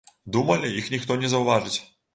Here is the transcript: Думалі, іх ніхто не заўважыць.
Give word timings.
Думалі, 0.37 0.73
іх 0.79 0.89
ніхто 0.95 1.21
не 1.27 1.33
заўважыць. 1.37 1.79